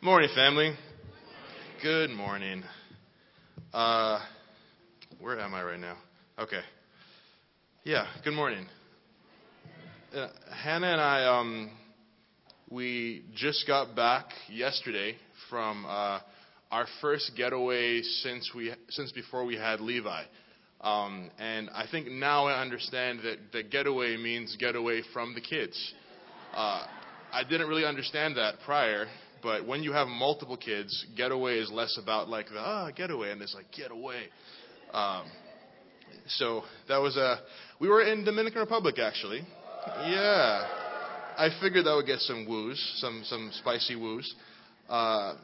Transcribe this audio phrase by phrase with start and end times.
[0.00, 0.76] Morning, family.
[1.82, 2.62] Good morning.
[3.74, 4.20] Uh,
[5.18, 5.96] where am I right now?
[6.38, 6.60] Okay.
[7.82, 8.64] Yeah, good morning.
[10.14, 11.70] Uh, Hannah and I, um,
[12.70, 15.16] we just got back yesterday
[15.50, 16.20] from uh,
[16.70, 20.22] our first getaway since we since before we had Levi.
[20.80, 25.40] Um, and I think now I understand that, that getaway means get away from the
[25.40, 25.92] kids.
[26.54, 26.86] Uh,
[27.32, 29.06] I didn't really understand that prior,
[29.42, 33.40] but when you have multiple kids, getaway is less about like the ah getaway, and
[33.42, 34.22] it's like get away.
[34.92, 35.24] Um,
[36.28, 37.40] so that was a
[37.80, 39.40] we were in Dominican Republic actually.
[40.06, 40.66] Yeah,
[41.38, 44.34] I figured that would get some woos, some some spicy woos.
[44.88, 45.34] Uh,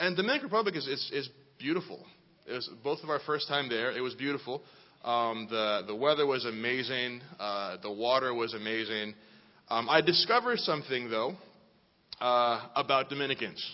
[0.00, 1.28] and Dominican Republic is is, is
[1.58, 2.04] beautiful.
[2.46, 3.90] It was both of our first time there.
[3.96, 4.62] It was beautiful.
[5.04, 7.20] Um, the the weather was amazing.
[7.38, 9.14] Uh, the water was amazing.
[9.68, 11.36] Um, I discovered something though
[12.20, 13.64] uh, about Dominicans.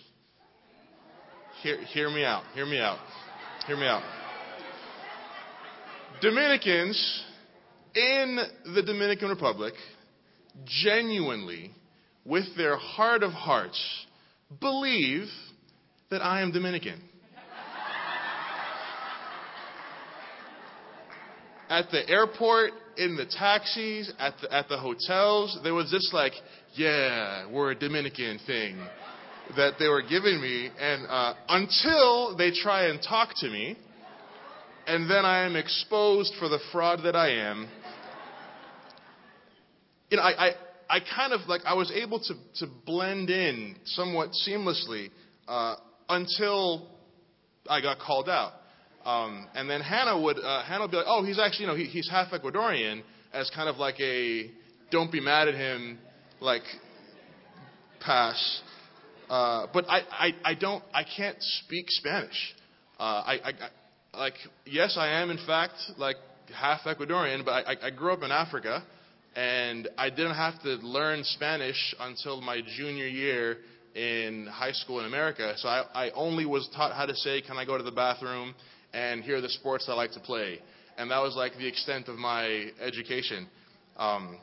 [1.62, 2.45] Hear, hear me out.
[2.55, 2.98] Hear me out.
[3.66, 4.02] Hear me out.
[6.21, 7.24] Dominicans
[7.95, 8.38] in
[8.74, 9.74] the Dominican Republic
[10.65, 11.71] genuinely,
[12.24, 13.80] with their heart of hearts,
[14.61, 15.27] believe
[16.11, 17.01] that I am Dominican.
[21.79, 26.33] At the airport, in the taxis, at the, at the hotels, there was this like,
[26.75, 28.79] yeah, we're a Dominican thing
[29.57, 30.71] that they were giving me.
[30.79, 33.77] And uh, until they try and talk to me,
[34.87, 37.69] and then I am exposed for the fraud that I am.
[40.11, 40.51] You know, I, I,
[40.89, 45.11] I kind of like, I was able to, to blend in somewhat seamlessly
[45.49, 45.75] uh,
[46.09, 46.89] until
[47.69, 48.52] I got called out.
[49.05, 51.77] Um, and then Hannah would uh, Hannah would be like, oh, he's actually you know
[51.77, 53.02] he, he's half Ecuadorian,
[53.33, 54.51] as kind of like a
[54.91, 55.99] don't be mad at him,
[56.41, 56.63] like
[58.01, 58.63] pass.
[59.29, 62.55] Uh, but I, I I don't I can't speak Spanish.
[62.99, 63.52] Uh, I, I,
[64.15, 64.34] I like
[64.65, 66.16] yes I am in fact like
[66.55, 68.83] half Ecuadorian, but I, I grew up in Africa,
[69.37, 73.59] and I didn't have to learn Spanish until my junior year
[73.95, 75.55] in high school in America.
[75.57, 78.55] So I, I only was taught how to say, "Can I go to the bathroom?"
[78.94, 80.60] And here are the sports I like to play.
[80.97, 83.49] And that was like the extent of my education.
[83.97, 84.38] Um,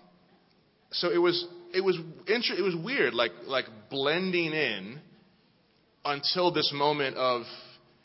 [0.92, 1.98] so it was it was
[2.28, 5.00] inter- it was weird, like like blending in
[6.04, 7.44] until this moment of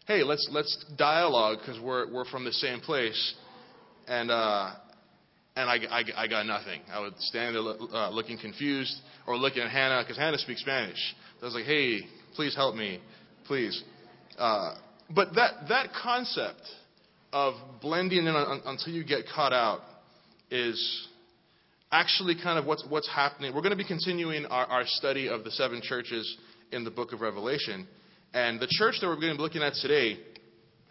[0.06, 3.34] hey, let's let's dialogue because we're we're from the same place,
[4.06, 4.74] and uh,
[5.56, 6.82] and I, I, I got nothing.
[6.92, 8.94] I would stand there uh, looking confused
[9.26, 11.14] or looking at Hannah because Hannah speaks Spanish.
[11.40, 12.00] So I was like, hey,
[12.36, 13.00] please help me,
[13.46, 13.82] please.
[14.38, 14.74] Uh,
[15.14, 16.62] but that, that concept
[17.32, 18.34] of blending in
[18.64, 19.80] until you get caught out
[20.50, 21.08] is
[21.92, 23.54] actually kind of what's, what's happening.
[23.54, 26.36] We're going to be continuing our, our study of the seven churches
[26.72, 27.86] in the book of Revelation.
[28.34, 30.18] And the church that we're going to be looking at today,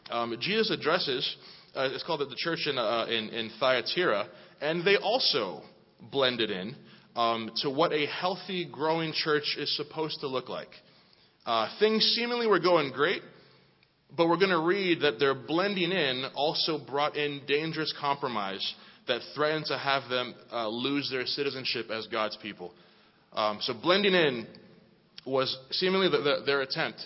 [0.10, 1.36] um, Jesus addresses,
[1.76, 4.28] uh, it's called the church in, uh, in, in, Thyatira,
[4.62, 5.62] and they also
[6.12, 6.76] blended in
[7.16, 10.70] um, to what a healthy, growing church is supposed to look like.
[11.46, 13.22] Uh, things seemingly were going great,
[14.16, 18.76] but we're going to read that their blending in also brought in dangerous compromise
[19.08, 22.74] that threatened to have them uh, lose their citizenship as God's people.
[23.34, 24.48] Um, so blending in
[25.26, 27.02] was seemingly the, the, their attempt,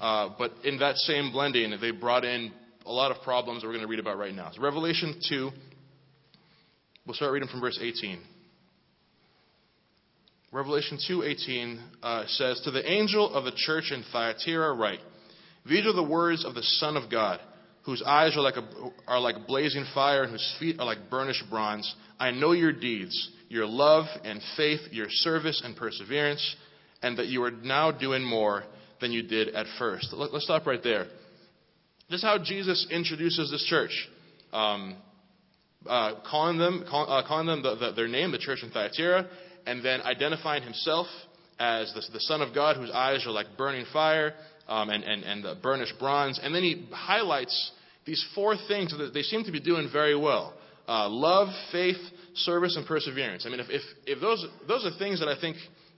[0.00, 2.52] uh, but in that same blending, they brought in
[2.84, 4.50] a lot of problems that we're going to read about right now.
[4.54, 5.50] So Revelation 2,
[7.06, 8.20] we'll start reading from verse 18.
[10.52, 15.00] Revelation 2:18 uh, says, "To the angel of the church in Thyatira write."
[15.68, 17.40] These are the words of the Son of God,
[17.84, 18.68] whose eyes are like, a,
[19.06, 21.92] are like blazing fire and whose feet are like burnished bronze.
[22.18, 26.56] I know your deeds, your love and faith, your service and perseverance,
[27.02, 28.64] and that you are now doing more
[29.00, 30.12] than you did at first.
[30.12, 31.06] Let, us stop right there.
[32.08, 34.08] This is how Jesus introduces this church.
[34.52, 34.96] Um,
[35.86, 39.28] uh, calling them, call, uh, calling them the, the, their name, the church in Thyatira,
[39.66, 41.06] and then identifying himself
[41.58, 44.34] as the, the Son of God, whose eyes are like burning fire,
[44.68, 46.40] um, and, and, and the burnished bronze.
[46.42, 47.72] And then he highlights
[48.04, 50.54] these four things that they seem to be doing very well
[50.88, 51.96] uh, love, faith,
[52.34, 53.44] service, and perseverance.
[53.44, 55.56] I mean, if, if, if those, those are things that I think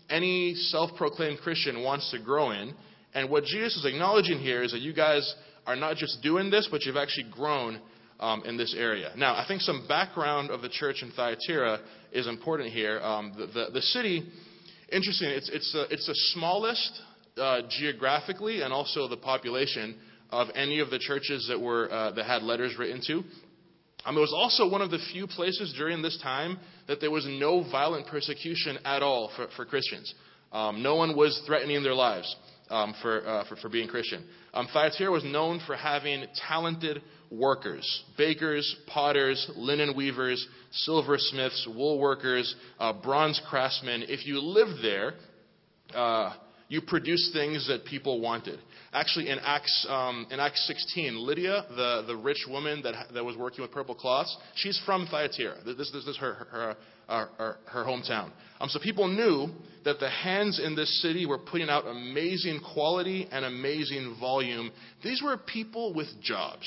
[0.09, 2.73] any self proclaimed Christian wants to grow in,
[3.15, 5.35] and what Jesus is acknowledging here is that you guys
[5.67, 7.81] are not just doing this, but you've actually grown
[8.21, 9.13] um, in this area.
[9.17, 11.81] Now, I think some background of the church in Thyatira
[12.13, 13.01] is important here.
[13.01, 14.27] Um, the, the, the, city,
[14.91, 17.01] interesting, it's, it's, it's the smallest
[17.39, 19.97] uh, geographically and also the population
[20.31, 23.23] of any of the churches that were uh, that had letters written to.
[24.05, 27.27] Um, it was also one of the few places during this time that there was
[27.29, 30.15] no violent persecution at all for, for Christians.
[30.53, 32.35] Um, no one was threatening their lives.
[32.71, 34.25] um, for, uh, for, for being Christian.
[34.53, 42.55] Um, Thyatira was known for having talented workers bakers, potters, linen weavers, silversmiths, wool workers,
[42.79, 44.05] uh, bronze craftsmen.
[44.09, 45.15] If you lived there,
[45.95, 46.35] uh,
[46.69, 48.59] you produced things that people wanted.
[48.93, 53.37] Actually, in Acts, um, in Acts 16, Lydia, the, the rich woman that, that was
[53.37, 55.57] working with purple cloths, she's from Thyatira.
[55.65, 56.77] This, this, this is her, her,
[57.09, 58.31] her, her, hometown.
[58.61, 59.49] Um, so people knew
[59.85, 64.71] that the hands in this city were putting out amazing quality and amazing volume.
[65.03, 66.67] These were people with jobs.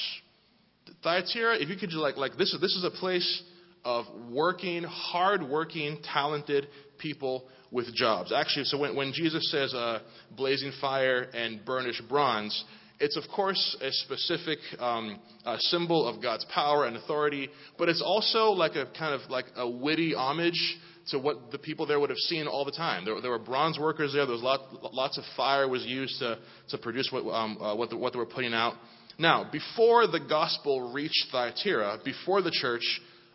[1.03, 3.43] Thyatira, if you could like, like this, this is a place
[3.83, 8.31] of working, hard-working, talented people with jobs.
[8.31, 9.99] Actually, so when, when Jesus says uh,
[10.35, 12.63] blazing fire and burnished bronze,
[12.99, 18.01] it's of course a specific um, a symbol of God's power and authority, but it's
[18.01, 20.77] also like a kind of like a witty homage
[21.09, 23.05] to what the people there would have seen all the time.
[23.05, 24.25] There, there were bronze workers there.
[24.25, 26.37] There was lot, lots of fire was used to,
[26.69, 28.75] to produce what, um, uh, what, the, what they were putting out.
[29.17, 32.83] Now, before the gospel reached Thyatira, before the church,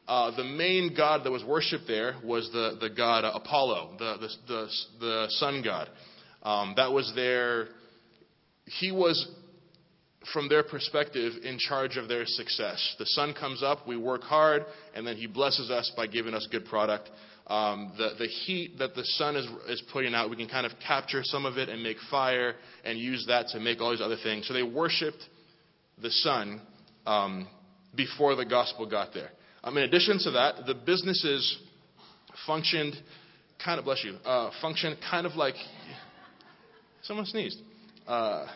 [0.08, 4.28] uh, the main god that was worshipped there was the, the god Apollo, the, the,
[4.46, 4.68] the,
[5.00, 5.88] the sun god.
[6.42, 7.68] Um, that was their,
[8.66, 9.28] he was,
[10.32, 12.94] from their perspective, in charge of their success.
[13.00, 14.64] The sun comes up, we work hard,
[14.94, 17.10] and then he blesses us by giving us good product.
[17.48, 20.72] Um, the, the heat that the sun is, is putting out, we can kind of
[20.86, 22.54] capture some of it and make fire
[22.84, 24.46] and use that to make all these other things.
[24.46, 25.22] So they worshipped
[26.00, 26.60] the sun
[27.06, 27.48] um,
[27.94, 29.30] before the gospel got there.
[29.66, 31.58] Um, in addition to that, the businesses
[32.46, 32.94] functioned
[33.64, 35.56] kind of, bless you, uh, functioned kind of like,
[37.02, 37.58] someone sneezed,
[38.06, 38.46] uh,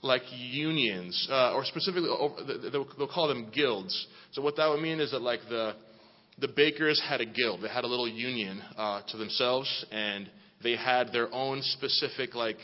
[0.00, 2.08] like unions, uh, or specifically,
[2.72, 4.06] they'll call them guilds.
[4.32, 5.74] So what that would mean is that like the,
[6.38, 7.60] the bakers had a guild.
[7.60, 10.30] They had a little union uh, to themselves, and
[10.62, 12.56] they had their own specific like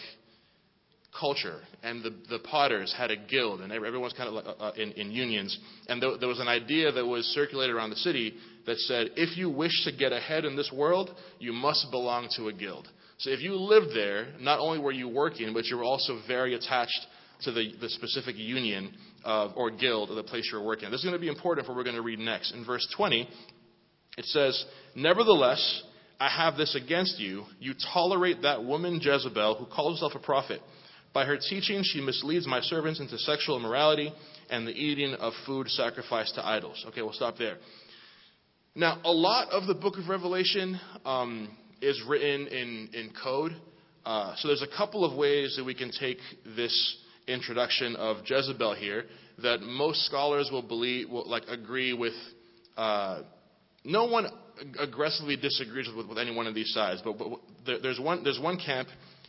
[1.19, 4.93] culture, and the, the potters had a guild, and everyone's kind of uh, uh, in,
[4.93, 5.57] in unions.
[5.89, 8.35] And there, there was an idea that was circulated around the city
[8.67, 12.49] that said, if you wish to get ahead in this world, you must belong to
[12.49, 12.89] a guild.
[13.19, 16.55] So if you lived there, not only were you working, but you were also very
[16.55, 17.07] attached
[17.43, 18.93] to the, the specific union
[19.25, 20.91] of, or guild of the place you were working.
[20.91, 22.53] This is going to be important for what we're going to read next.
[22.53, 23.29] In verse 20,
[24.17, 24.65] it says,
[24.95, 25.83] Nevertheless,
[26.19, 27.45] I have this against you.
[27.59, 30.61] You tolerate that woman Jezebel who calls herself a prophet.
[31.15, 34.13] By her teaching, she misleads my servants into sexual immorality
[34.51, 36.85] and the eating of food sacrificed to idols.
[36.89, 37.57] Okay, we'll stop there.
[38.75, 43.53] Now, a lot of the book of Revelation um, is written in, in code.
[44.05, 46.19] Uh, so there's a couple of ways that we can take
[46.57, 46.97] this
[47.29, 49.05] introduction of Jezebel here
[49.41, 52.13] that most scholars will believe, will like agree with.
[52.77, 53.23] Uh,
[53.85, 54.27] no one
[54.81, 57.29] aggressively disagrees with, with any one of these sides, but, but
[57.83, 58.89] there's one there's one camp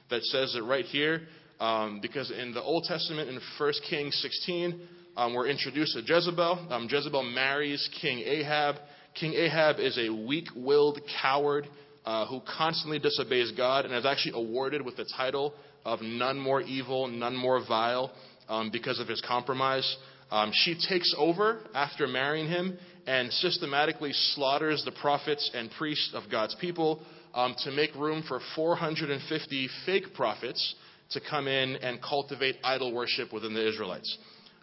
[0.09, 1.21] that says that right here
[1.59, 4.81] um, because in the Old Testament, in 1 Kings 16,
[5.17, 6.67] um, we're introduced to Jezebel.
[6.69, 8.75] Um, Jezebel marries King Ahab.
[9.19, 11.67] King Ahab is a weak willed coward
[12.05, 15.53] uh, who constantly disobeys God and is actually awarded with the title
[15.85, 18.11] of none more evil, none more vile
[18.49, 19.95] um, because of his compromise.
[20.31, 22.77] Um, she takes over after marrying him
[23.07, 27.01] and systematically slaughters the prophets and priests of God's people
[27.33, 30.75] um, to make room for 450 fake prophets
[31.11, 34.17] to come in and cultivate idol worship within the Israelites.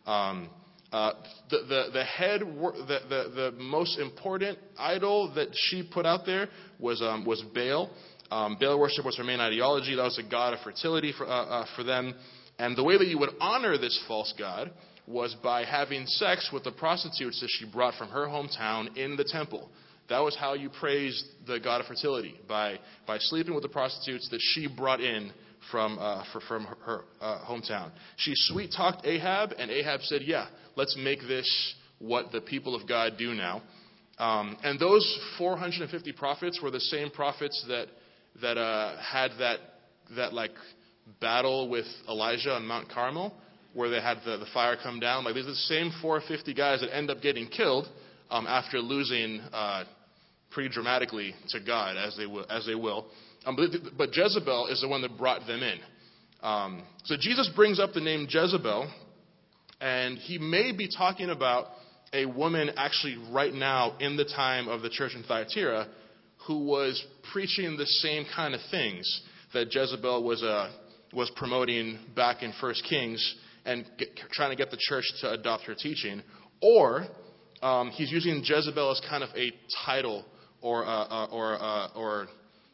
[0.07, 0.49] Um,
[0.93, 1.12] uh,
[1.49, 6.49] the, the, the head, the, the, the most important idol that she put out there
[6.78, 7.90] was, um, was Baal.
[8.31, 9.95] Um, Baal worship was her main ideology.
[9.95, 12.14] That was a god of fertility for, uh, uh, for them.
[12.59, 14.71] And the way that you would honor this false god
[15.07, 19.25] was by having sex with the prostitutes that she brought from her hometown in the
[19.25, 19.71] temple.
[20.09, 24.28] That was how you praised the god of fertility, by, by sleeping with the prostitutes
[24.31, 25.33] that she brought in
[25.71, 27.90] from, uh, for, from her, uh, hometown.
[28.16, 32.88] She sweet talked Ahab, and Ahab said, Yeah, let's make this what the people of
[32.88, 33.62] God do now.
[34.19, 37.87] Um, and those 450 prophets were the same prophets that,
[38.40, 39.59] that uh, had that,
[40.16, 40.52] that like
[41.21, 43.33] battle with Elijah on Mount Carmel,
[43.75, 45.25] where they had the, the fire come down.
[45.25, 47.87] Like, these are the same 450 guys that end up getting killed
[48.31, 49.85] um, after losing uh,
[50.50, 52.47] pretty dramatically to God, as they will.
[52.49, 53.07] As they will.
[53.45, 53.57] Um,
[53.97, 55.79] but, Jezebel is the one that brought them in.
[56.43, 58.91] Um, so Jesus brings up the name Jezebel,
[59.81, 61.67] and he may be talking about
[62.13, 65.89] a woman actually right now in the time of the church in Thyatira
[66.47, 69.23] who was preaching the same kind of things
[69.55, 70.71] that Jezebel was, uh,
[71.13, 75.65] was promoting back in 1 Kings and get, trying to get the church to adopt
[75.65, 76.23] her teaching.
[76.61, 77.07] Or
[77.63, 79.53] um, he's using Jezebel as kind of a
[79.85, 80.25] title
[80.61, 82.29] or, uh, uh, or, uh, or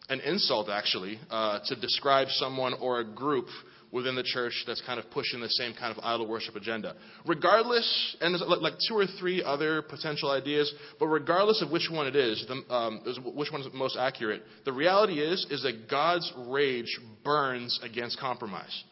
[0.09, 3.47] an insult, actually, uh, to describe someone or a group
[3.91, 6.95] within the church that's kind of pushing the same kind of idol worship agenda.
[7.27, 12.07] Regardless, and there's like two or three other potential ideas, but regardless of which one
[12.07, 13.01] it is, the, um,
[13.35, 18.85] which one is most accurate, the reality is is that God's rage burns against compromise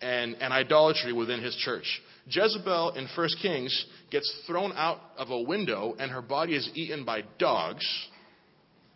[0.00, 2.00] and, and idolatry within His church.
[2.28, 7.04] Jezebel in 1 Kings gets thrown out of a window and her body is eaten
[7.04, 7.86] by dogs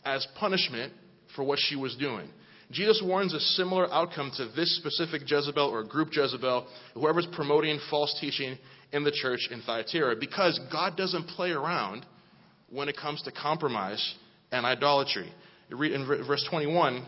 [0.04, 0.92] as punishment
[1.34, 2.28] for what she was doing.
[2.70, 8.16] Jesus warns a similar outcome to this specific Jezebel or group Jezebel, whoever's promoting false
[8.20, 8.56] teaching
[8.92, 12.06] in the church in Thyatira, because God doesn't play around
[12.70, 14.14] when it comes to compromise
[14.52, 15.32] and idolatry.
[15.70, 17.04] In verse 21,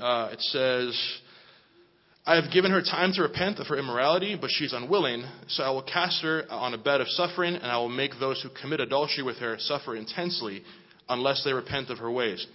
[0.00, 1.20] uh, it says,
[2.24, 5.70] I have given her time to repent of her immorality, but she's unwilling, so I
[5.70, 8.78] will cast her on a bed of suffering, and I will make those who commit
[8.78, 10.62] adultery with her suffer intensely
[11.08, 12.46] unless they repent of her ways.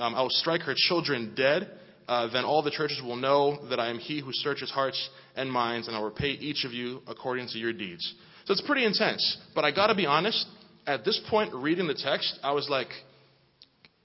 [0.00, 1.70] Um, I will strike her children dead.
[2.08, 5.52] Uh, then all the churches will know that I am he who searches hearts and
[5.52, 8.14] minds, and I will repay each of you according to your deeds.
[8.46, 9.36] So it's pretty intense.
[9.54, 10.44] But I got to be honest,
[10.86, 12.88] at this point, reading the text, I was like,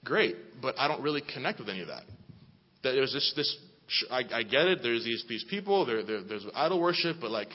[0.04, 2.02] great, but I don't really connect with any of that.
[2.84, 3.56] That there's this, this
[4.10, 4.80] I, I get it.
[4.82, 7.48] There's these, these people, there, there's idol worship, but like,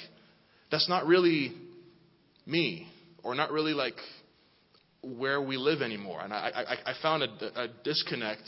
[0.71, 1.53] that's not really
[2.45, 2.91] me,
[3.23, 3.95] or not really like
[5.03, 6.21] where we live anymore.
[6.21, 8.43] And I, I, I found a, a disconnect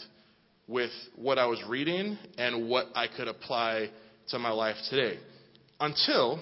[0.67, 3.89] with what I was reading and what I could apply
[4.29, 5.19] to my life today.
[5.79, 6.39] Until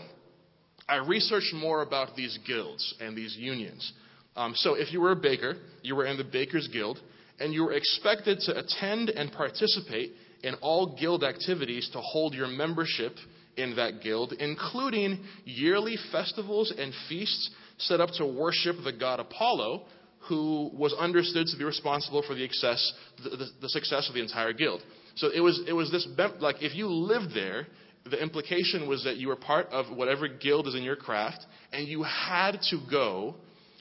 [0.88, 3.94] I researched more about these guilds and these unions.
[4.36, 7.00] Um, so, if you were a baker, you were in the Baker's Guild,
[7.40, 10.12] and you were expected to attend and participate
[10.44, 13.14] in all guild activities to hold your membership
[13.58, 19.84] in that guild, including yearly festivals and feasts set up to worship the god Apollo,
[20.28, 24.22] who was understood to be responsible for the, excess, the, the, the success of the
[24.22, 24.82] entire guild.
[25.16, 26.08] So it was, it was this,
[26.40, 27.68] like, if you lived there,
[28.10, 31.88] the implication was that you were part of whatever guild is in your craft, and
[31.88, 33.36] you had to go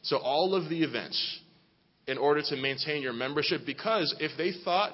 [0.09, 1.41] to all of the events
[2.07, 4.93] in order to maintain your membership because if they thought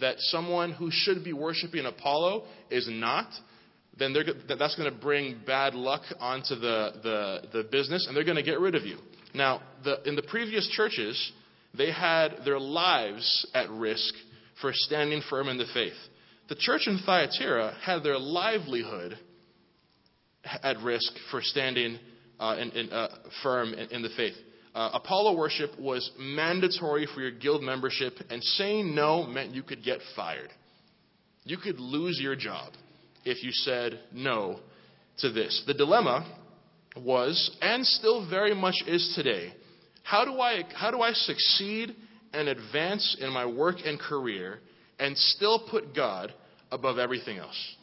[0.00, 3.28] that someone who should be worshiping Apollo is not,
[3.98, 4.14] then
[4.48, 8.42] that's going to bring bad luck onto the, the, the business and they're going to
[8.42, 8.98] get rid of you.
[9.34, 11.32] Now, the, in the previous churches,
[11.76, 14.14] they had their lives at risk
[14.60, 15.92] for standing firm in the faith.
[16.48, 19.18] The church in Thyatira had their livelihood
[20.62, 21.98] at risk for standing
[22.38, 23.08] uh, in, in, uh,
[23.42, 24.34] firm in, in, the faith.
[24.74, 29.82] Uh, Apollo worship was mandatory for your guild membership, and saying no meant you could
[29.82, 30.50] get fired.
[31.44, 32.72] You could lose your job
[33.24, 34.60] if you said no
[35.18, 35.64] to this.
[35.66, 36.26] The dilemma
[36.96, 39.52] was, and still very much is today,
[40.02, 41.94] how do I, how do I succeed
[42.32, 44.60] and advance in my work and career
[44.98, 46.32] and still put God
[46.70, 47.76] above everything else?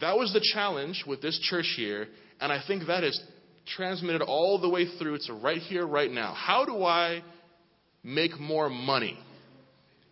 [0.00, 2.08] That was the challenge with this church here,
[2.40, 3.20] and I think that is
[3.66, 6.34] transmitted all the way through to right here, right now.
[6.34, 7.22] How do I
[8.04, 9.18] make more money?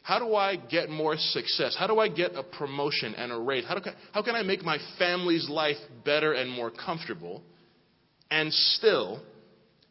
[0.02, 1.76] How do I get more success?
[1.78, 3.64] How do I get a promotion and a raise?
[3.64, 7.42] How, do, how can I make my family's life better and more comfortable?
[8.30, 9.22] And still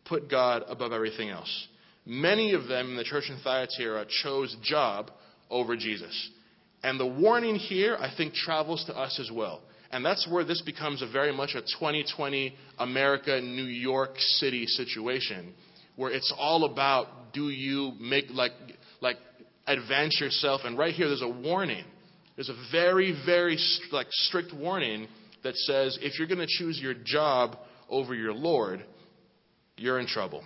[0.06, 1.68] put God above everything else.
[2.06, 5.12] Many of them in the church in Thyatira chose job
[5.50, 6.30] over Jesus.
[6.84, 9.62] And the warning here, I think, travels to us as well.
[9.92, 15.54] And that's where this becomes a very much a 2020 America, New York City situation,
[15.96, 18.52] where it's all about do you make like
[19.02, 19.18] like
[19.68, 20.62] advance yourself.
[20.66, 21.86] And right here, there's a warning.
[22.36, 23.58] There's a very very
[23.92, 25.08] like strict warning
[25.44, 27.58] that says if you're going to choose your job
[27.90, 28.84] over your Lord,
[29.78, 30.44] you're in trouble.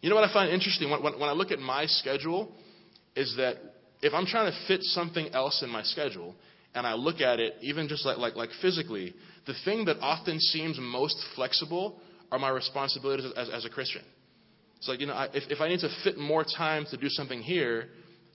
[0.00, 2.52] You know what I find interesting when, when, when I look at my schedule
[3.16, 3.56] is that
[4.00, 6.36] if I'm trying to fit something else in my schedule,
[6.74, 9.14] and I look at it even just like, like, like physically,
[9.46, 12.00] the thing that often seems most flexible
[12.30, 14.02] are my responsibilities as, as a Christian.
[14.76, 17.08] It's like, you know, I, if, if I need to fit more time to do
[17.08, 17.88] something here,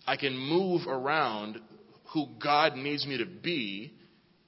[0.05, 1.59] I can move around
[2.13, 3.93] who God needs me to be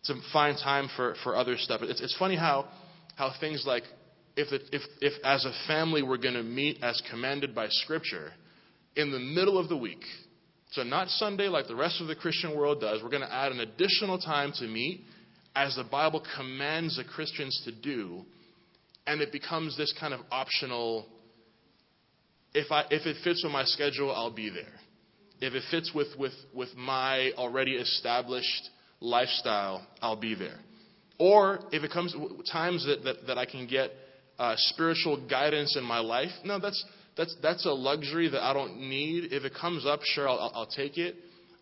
[0.05, 1.81] to find time for, for other stuff.
[1.83, 2.67] It's, it's funny how
[3.15, 3.83] how things like
[4.35, 8.31] if, it, if, if as a family we're going to meet as commanded by Scripture
[8.95, 10.03] in the middle of the week,
[10.71, 13.51] so not Sunday like the rest of the Christian world does, we're going to add
[13.51, 15.05] an additional time to meet
[15.55, 18.25] as the Bible commands the Christians to do,
[19.07, 21.07] and it becomes this kind of optional.
[22.53, 24.73] If, I, if it fits with my schedule, I'll be there.
[25.39, 28.69] If it fits with, with, with my already established
[28.99, 30.59] lifestyle, I'll be there.
[31.17, 32.15] Or if it comes
[32.51, 33.91] times that, that, that I can get
[34.37, 36.83] uh, spiritual guidance in my life, no, that's,
[37.17, 39.31] that's, that's a luxury that I don't need.
[39.31, 41.15] If it comes up, sure, I'll, I'll take it.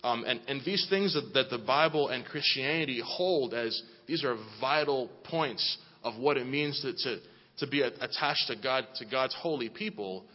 [0.04, 4.38] Um, and, and these things that, that the Bible and Christianity hold as these are
[4.60, 7.22] vital points of what it means to, to,
[7.60, 10.26] to be attached to God, to God's holy people,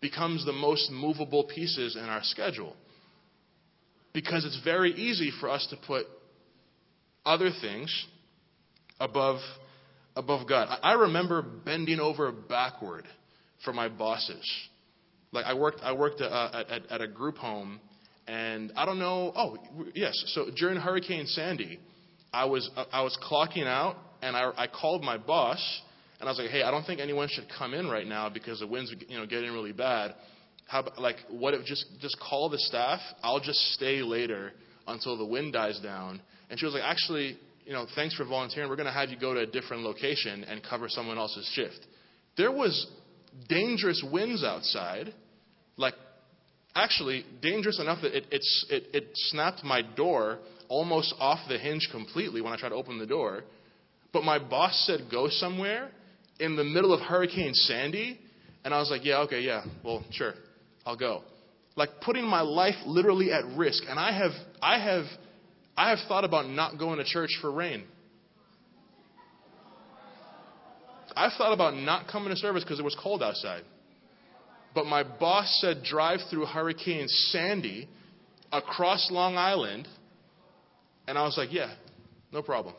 [0.00, 2.74] becomes the most movable pieces in our schedule.
[4.14, 6.06] Because it's very easy for us to put
[7.24, 8.06] other things
[9.02, 9.40] above,
[10.16, 10.68] above God.
[10.82, 13.04] I remember bending over backward
[13.64, 14.48] for my bosses.
[15.32, 17.80] Like I worked, I worked uh, at, at a group home,
[18.26, 19.32] and I don't know.
[19.34, 19.58] Oh,
[19.94, 20.12] yes.
[20.34, 21.80] So during Hurricane Sandy,
[22.32, 25.80] I was I was clocking out, and I, I called my boss,
[26.20, 28.60] and I was like, "Hey, I don't think anyone should come in right now because
[28.60, 30.14] the winds, you know, getting really bad.
[30.66, 33.00] How like what if just just call the staff?
[33.22, 34.52] I'll just stay later
[34.86, 38.68] until the wind dies down." And she was like, "Actually, you know, thanks for volunteering.
[38.68, 41.86] We're going to have you go to a different location and cover someone else's shift."
[42.36, 42.86] There was
[43.48, 45.12] dangerous winds outside,
[45.76, 45.94] like
[46.74, 50.38] actually dangerous enough that it, it, it, it snapped my door
[50.68, 53.44] almost off the hinge completely when I tried to open the door.
[54.12, 55.90] But my boss said go somewhere
[56.40, 58.18] in the middle of Hurricane Sandy,
[58.64, 60.34] and I was like, yeah, okay, yeah, well, sure,
[60.86, 61.22] I'll go.
[61.76, 65.04] Like putting my life literally at risk, and I have, I have,
[65.76, 67.84] I have thought about not going to church for rain.
[71.16, 73.62] I've thought about not coming to service because it was cold outside.
[74.74, 77.88] But my boss said drive through Hurricane Sandy
[78.50, 79.86] across Long Island.
[81.06, 81.74] And I was like, yeah,
[82.32, 82.74] no problem.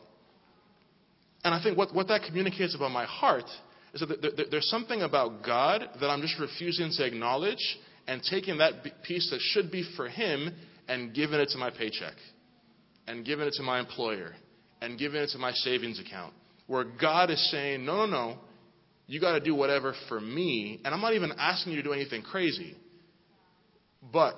[1.44, 3.44] And I think what, what that communicates about my heart
[3.92, 8.72] is that there's something about God that I'm just refusing to acknowledge and taking that
[9.04, 10.52] piece that should be for Him
[10.88, 12.14] and giving it to my paycheck
[13.06, 14.32] and giving it to my employer
[14.80, 16.34] and giving it to my savings account
[16.66, 18.38] where God is saying, no, no, no,
[19.06, 20.80] you got to do whatever for me.
[20.84, 22.74] And I'm not even asking you to do anything crazy.
[24.12, 24.36] But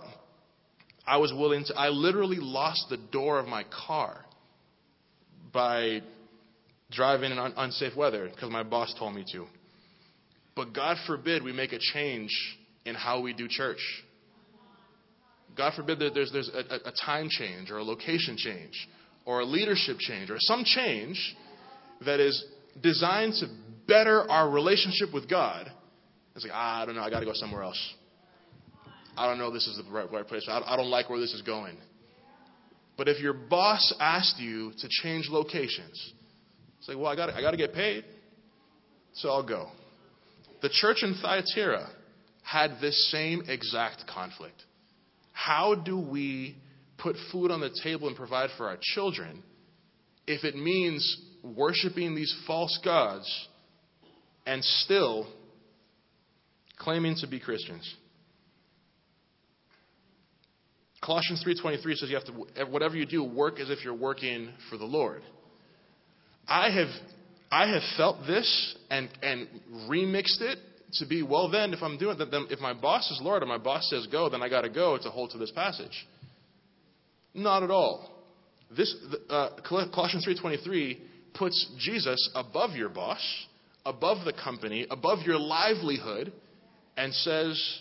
[1.07, 4.25] I was willing to, I literally lost the door of my car
[5.53, 6.01] by
[6.91, 9.47] driving in un- unsafe weather because my boss told me to.
[10.57, 12.31] But God forbid we make a change
[12.85, 13.81] in how we do church.
[15.57, 18.89] God forbid that there's, there's a, a time change or a location change
[19.25, 21.37] or a leadership change or some change
[22.05, 22.45] that is
[22.83, 23.47] designed to
[23.87, 25.71] better our relationship with God.
[26.35, 27.95] It's like, ah, I don't know, I got to go somewhere else.
[29.17, 30.47] I don't know this is the right, right place.
[30.49, 31.79] I, I don't like where this is going.
[32.99, 36.13] But if your boss asked you to change locations,
[36.79, 38.05] it's like, well, I got I got to get paid,
[39.15, 39.69] so I'll go.
[40.63, 41.89] The church in Thyatira
[42.43, 44.63] had this same exact conflict.
[45.37, 46.57] How do we
[46.97, 49.43] put food on the table and provide for our children
[50.27, 53.49] if it means worshiping these false gods
[54.47, 55.29] and still
[56.79, 57.95] claiming to be Christians.
[61.03, 64.79] Colossians 3:23 says you have to whatever you do work as if you're working for
[64.79, 65.23] the Lord.
[66.49, 66.89] I have
[67.53, 69.49] I have felt this and and
[69.87, 70.59] remixed it
[70.95, 73.49] to be well then if I'm doing that then if my boss is Lord and
[73.49, 76.07] my boss says go then I got to go to hold to this passage.
[77.35, 78.17] Not at all.
[78.75, 78.95] This
[79.29, 80.99] uh, Colossians 3:23
[81.35, 83.21] puts Jesus above your boss,
[83.85, 86.33] above the company, above your livelihood,
[86.97, 87.81] and says,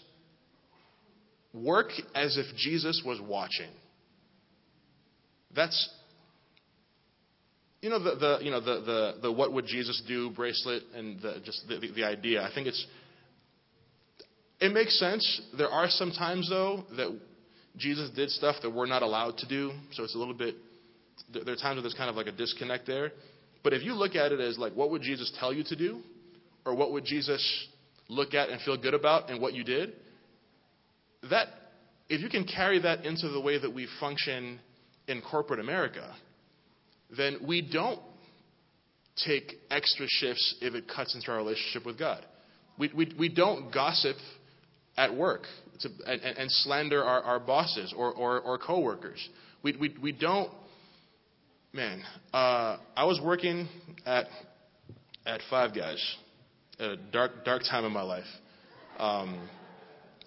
[1.53, 3.69] work as if Jesus was watching.
[5.55, 5.89] That's
[7.85, 11.21] you know the, the you know the, the, the what would Jesus do bracelet and
[11.21, 12.41] the, just the, the, the idea.
[12.41, 12.83] I think it's
[14.59, 15.41] it makes sense.
[15.55, 17.15] There are some times though that
[17.77, 20.55] Jesus did stuff that we're not allowed to do, so it's a little bit.
[21.31, 23.11] There are times where there's kind of like a disconnect there.
[23.63, 26.01] But if you look at it as like, what would Jesus tell you to do?
[26.65, 27.67] Or what would Jesus
[28.07, 29.93] look at and feel good about and what you did?
[31.29, 31.49] That,
[32.09, 34.59] if you can carry that into the way that we function
[35.07, 36.15] in corporate America,
[37.15, 37.99] then we don't
[39.25, 42.25] take extra shifts if it cuts into our relationship with God.
[42.77, 44.17] We, we, we don't gossip
[44.97, 45.43] at work
[45.81, 49.29] to, and, and, slander our, our bosses or, or, or coworkers.
[49.63, 50.51] We, we, we don't
[51.75, 52.01] man,
[52.33, 53.67] uh, I was working
[54.05, 54.27] at
[55.25, 56.15] at Five Guys,
[56.79, 58.23] a dark dark time in my life,
[58.97, 59.49] um,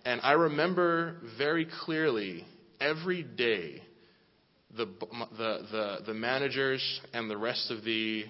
[0.04, 2.46] and I remember very clearly
[2.80, 3.82] every day
[4.76, 8.24] the the the, the managers and the rest of the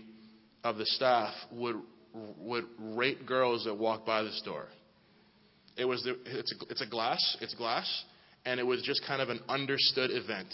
[0.64, 1.77] of the staff would
[2.38, 4.66] would rate girls that walked by the store.
[5.77, 8.05] It was the, it's a, it's a glass it's glass,
[8.44, 10.53] and it was just kind of an understood event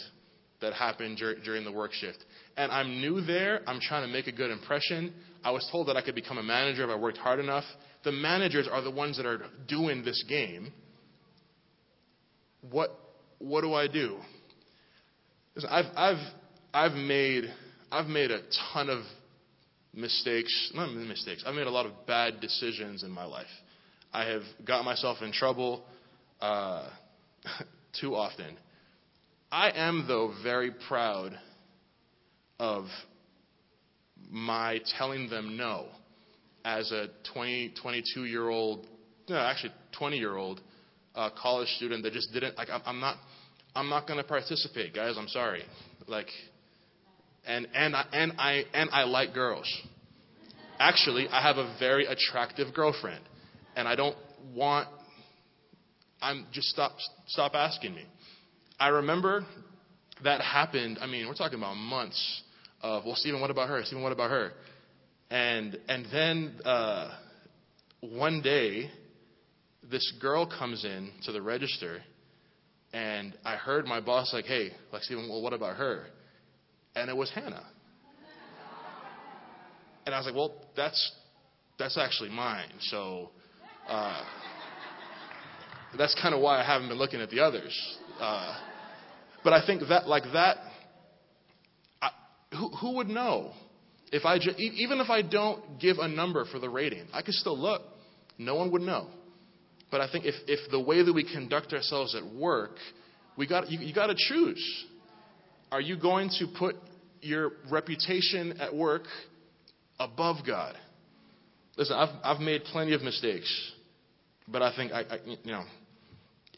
[0.60, 2.24] that happened dur- during the work shift
[2.56, 3.60] and I'm new there.
[3.66, 5.12] I'm trying to make a good impression.
[5.42, 7.64] I was told that I could become a manager if I worked hard enough.
[8.04, 10.72] The managers are the ones that are doing this game.
[12.70, 12.90] What,
[13.38, 14.18] what do I do?
[15.68, 16.32] I've, I've,
[16.72, 17.44] I've made,
[17.90, 18.40] I've made a
[18.72, 19.04] ton of
[19.92, 23.46] mistakes, not mistakes, I've made a lot of bad decisions in my life.
[24.12, 25.84] I have got myself in trouble
[26.40, 26.88] uh,
[28.00, 28.56] too often.
[29.52, 31.38] I am, though, very proud
[32.58, 32.86] of
[34.28, 35.86] my telling them no
[36.64, 38.86] as a 20, 22 year old,
[39.28, 40.60] no, actually 20 year old
[41.14, 43.18] uh, college student that just didn't, like, I'm, I'm not,
[43.74, 45.16] I'm not going to participate, guys.
[45.18, 45.62] I'm sorry.
[46.06, 46.28] Like,
[47.46, 49.70] and, and, I, and, I, and I like girls.
[50.78, 53.22] Actually, I have a very attractive girlfriend,
[53.76, 54.16] and I don't
[54.54, 54.88] want,
[56.20, 56.92] I'm just stop,
[57.26, 58.04] stop asking me.
[58.78, 59.46] I remember
[60.22, 60.98] that happened.
[61.00, 62.42] I mean, we're talking about months
[62.82, 63.82] of, well, Stephen, what about her?
[63.84, 64.52] Stephen, what about her?
[65.30, 67.10] And and then uh,
[68.00, 68.90] one day,
[69.90, 72.02] this girl comes in to the register,
[72.94, 76.06] and I heard my boss like, "Hey, like Stephen, well, what about her?"
[76.96, 77.66] And it was Hannah.
[80.06, 81.12] And I was like, "Well, that's
[81.78, 83.30] that's actually mine." So.
[83.88, 84.24] Uh,
[85.98, 87.98] that's kind of why I haven't been looking at the others.
[88.20, 88.58] Uh,
[89.42, 90.56] but I think that, like that,
[92.00, 92.10] I,
[92.52, 93.52] who, who would know?
[94.12, 97.34] If I ju- even if I don't give a number for the rating, I could
[97.34, 97.82] still look.
[98.38, 99.08] No one would know.
[99.94, 102.72] But I think if, if the way that we conduct ourselves at work,
[103.36, 104.84] we got you, you got to choose.
[105.70, 106.74] Are you going to put
[107.20, 109.04] your reputation at work
[110.00, 110.74] above God?
[111.76, 113.72] Listen, I've I've made plenty of mistakes,
[114.48, 115.62] but I think I, I you know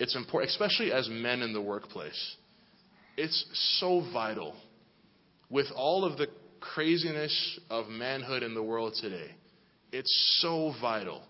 [0.01, 2.37] it's important, especially as men in the workplace.
[3.19, 3.45] It's
[3.81, 4.55] so vital
[5.51, 6.29] with all of the
[6.61, 9.29] craziness of manhood in the world today.
[9.93, 11.21] It's so vital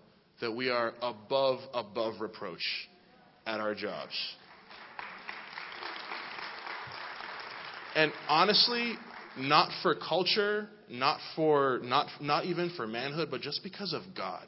[0.41, 2.63] that we are above, above reproach
[3.47, 4.15] at our jobs.
[7.95, 8.95] And honestly,
[9.39, 14.47] not for culture, not for not not even for manhood, but just because of God.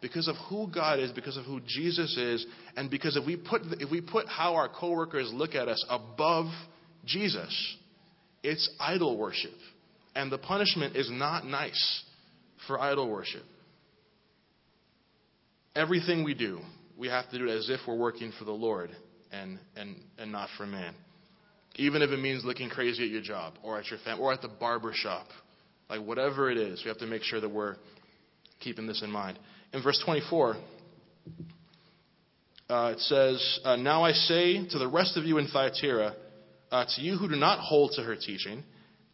[0.00, 2.46] Because of who God is, because of who Jesus is,
[2.76, 6.46] and because if we put if we put how our coworkers look at us above
[7.04, 7.76] Jesus,
[8.42, 9.54] it's idol worship.
[10.14, 12.02] And the punishment is not nice
[12.66, 13.42] for idol worship.
[15.76, 16.60] Everything we do,
[16.96, 18.90] we have to do it as if we're working for the Lord
[19.30, 20.94] and, and, and not for man.
[21.74, 24.40] Even if it means looking crazy at your job or at your family or at
[24.40, 25.26] the barber shop.
[25.90, 27.76] Like whatever it is, we have to make sure that we're
[28.60, 29.38] keeping this in mind.
[29.74, 30.56] In verse 24,
[32.70, 36.14] uh, it says, uh, Now I say to the rest of you in Thyatira,
[36.70, 38.64] uh, to you who do not hold to her teaching,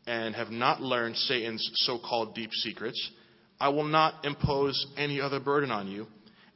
[0.07, 3.11] and have not learned Satan's so called deep secrets,
[3.59, 6.07] I will not impose any other burden on you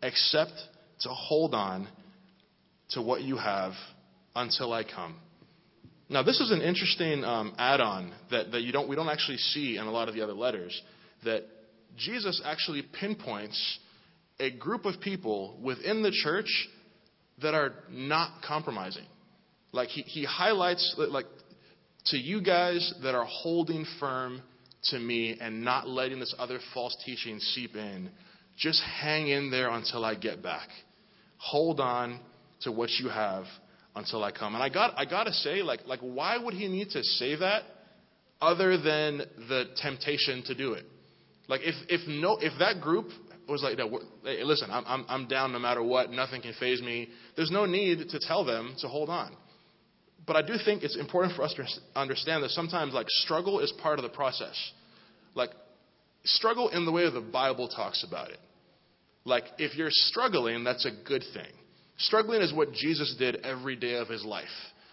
[0.07, 0.53] except
[1.01, 1.89] to hold on
[2.91, 3.73] to what you have
[4.35, 5.17] until I come.
[6.09, 9.39] Now, this is an interesting um, add on that, that you don't, we don't actually
[9.39, 10.81] see in a lot of the other letters.
[11.25, 11.43] That
[11.97, 13.79] Jesus actually pinpoints
[14.39, 16.69] a group of people within the church
[17.43, 19.07] that are not compromising.
[19.73, 21.27] Like he, he highlights, like
[22.07, 24.43] to you guys that are holding firm
[24.91, 28.11] to me and not letting this other false teaching seep in,
[28.57, 30.69] just hang in there until I get back.
[31.39, 32.21] Hold on
[32.63, 33.45] to what you have
[33.95, 34.55] until I come.
[34.55, 37.63] And I got I gotta say, like like why would he need to say that
[38.41, 40.85] other than the temptation to do it?
[41.49, 43.09] Like if if no if that group
[43.49, 47.09] was like, hey, listen, I'm I'm I'm down no matter what, nothing can phase me.
[47.37, 49.37] There's no need to tell them to hold on.
[50.27, 51.65] But I do think it's important for us to
[51.99, 54.57] understand that sometimes, like, struggle is part of the process.
[55.35, 55.51] Like,
[56.25, 58.39] struggle in the way the Bible talks about it.
[59.27, 61.53] Like, if you're struggling, that's a good thing.
[61.99, 64.45] Struggling is what Jesus did every day of his life.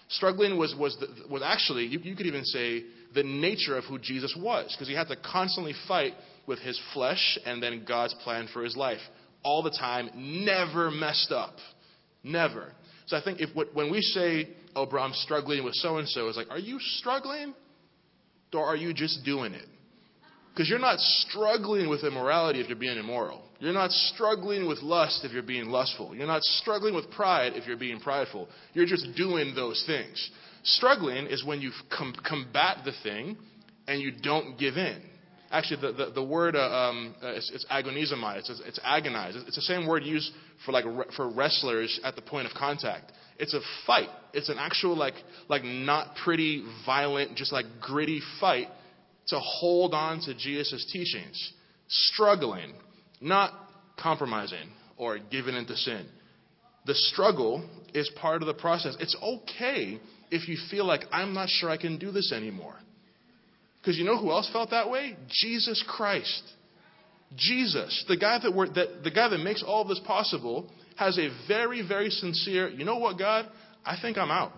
[0.10, 4.00] Struggling was, was, the, was actually, you, you could even say, the nature of who
[4.00, 6.14] Jesus was, because he had to constantly fight
[6.48, 9.00] with his flesh and then God's plan for his life.
[9.44, 11.56] All the time, never messed up.
[12.24, 12.72] Never.
[13.06, 16.30] So I think if when we say, "Oh, bro, I'm struggling with so and so,"
[16.30, 17.54] it's like, are you struggling,
[18.54, 19.68] or are you just doing it?
[20.54, 23.44] Because you're not struggling with immorality if you're being immoral.
[23.64, 26.14] You're not struggling with lust if you're being lustful.
[26.14, 28.50] You're not struggling with pride if you're being prideful.
[28.74, 30.32] You're just doing those things.
[30.64, 33.38] Struggling is when you com- combat the thing
[33.88, 35.02] and you don't give in.
[35.50, 38.40] Actually, the, the, the word, uh, um, uh, it's, it's agonizomai.
[38.40, 38.80] It's, it's.
[39.48, 40.30] It's the same word used
[40.66, 40.84] for, like,
[41.16, 43.14] for wrestlers at the point of contact.
[43.40, 44.10] It's a fight.
[44.34, 45.16] It's an actual, like,
[45.48, 48.68] like not pretty, violent, just like gritty fight
[49.28, 51.54] to hold on to Jesus' teachings.
[51.88, 52.74] Struggling,
[53.24, 53.52] not
[54.02, 56.06] compromising or giving into sin.
[56.86, 58.96] The struggle is part of the process.
[59.00, 62.76] It's okay if you feel like, I'm not sure I can do this anymore.
[63.80, 65.16] Because you know who else felt that way?
[65.30, 66.44] Jesus Christ.
[67.36, 71.86] Jesus, the guy that, that, the guy that makes all this possible, has a very,
[71.88, 73.50] very sincere, you know what, God?
[73.86, 74.52] I think I'm out.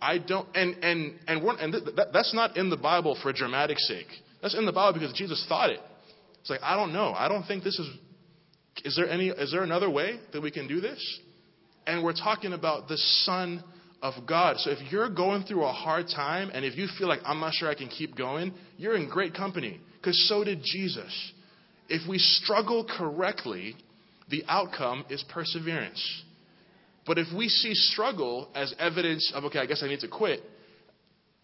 [0.00, 3.78] I don't, and, and, and, and th- that, that's not in the Bible for dramatic
[3.78, 4.06] sake.
[4.42, 5.80] That's in the Bible because Jesus thought it.
[6.46, 7.12] It's like, I don't know.
[7.12, 7.88] I don't think this is,
[8.84, 11.20] is there any, is there another way that we can do this?
[11.88, 13.64] And we're talking about the Son
[14.00, 14.56] of God.
[14.58, 17.52] So if you're going through a hard time and if you feel like I'm not
[17.54, 21.32] sure I can keep going, you're in great company because so did Jesus.
[21.88, 23.74] If we struggle correctly,
[24.30, 26.22] the outcome is perseverance.
[27.08, 30.42] But if we see struggle as evidence of, okay, I guess I need to quit,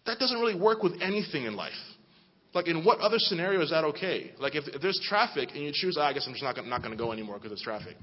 [0.05, 1.73] that doesn't really work with anything in life.
[2.53, 4.31] Like, in what other scenario is that okay?
[4.39, 6.81] Like, if, if there's traffic and you choose, oh, I guess I'm just not, not
[6.81, 7.95] going to go anymore because there's traffic.